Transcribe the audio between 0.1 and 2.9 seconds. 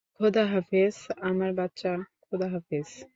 খোদা হাফেজ, আমার বাচ্চা, খোদা হাফেজ!